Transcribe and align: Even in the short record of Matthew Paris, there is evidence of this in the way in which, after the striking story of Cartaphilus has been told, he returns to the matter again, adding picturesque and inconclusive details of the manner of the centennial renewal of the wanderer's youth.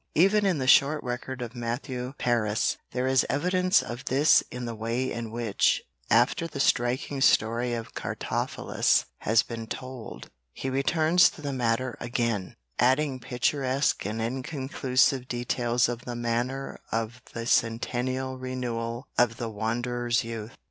Even 0.15 0.47
in 0.47 0.57
the 0.57 0.65
short 0.65 1.03
record 1.03 1.43
of 1.43 1.53
Matthew 1.53 2.13
Paris, 2.17 2.75
there 2.89 3.05
is 3.05 3.23
evidence 3.29 3.83
of 3.83 4.05
this 4.05 4.41
in 4.49 4.65
the 4.65 4.73
way 4.73 5.11
in 5.11 5.29
which, 5.29 5.79
after 6.09 6.47
the 6.47 6.59
striking 6.59 7.21
story 7.21 7.75
of 7.75 7.93
Cartaphilus 7.93 9.05
has 9.19 9.43
been 9.43 9.67
told, 9.67 10.31
he 10.53 10.71
returns 10.71 11.29
to 11.29 11.43
the 11.43 11.53
matter 11.53 11.97
again, 11.99 12.55
adding 12.79 13.19
picturesque 13.19 14.03
and 14.03 14.19
inconclusive 14.23 15.27
details 15.27 15.87
of 15.87 16.03
the 16.05 16.15
manner 16.15 16.79
of 16.91 17.21
the 17.35 17.45
centennial 17.45 18.39
renewal 18.39 19.05
of 19.19 19.37
the 19.37 19.49
wanderer's 19.49 20.23
youth. 20.23 20.57